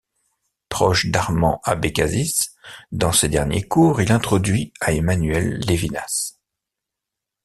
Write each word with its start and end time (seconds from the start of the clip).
Proche 0.67 1.05
d’Armand 1.11 1.61
Abécassis, 1.63 2.55
dans 2.91 3.11
ses 3.11 3.29
derniers 3.29 3.61
cours, 3.67 4.01
il 4.01 4.11
introduit 4.11 4.73
à 4.81 4.93
Emmanuel 4.93 5.59
Levinas. 5.69 6.39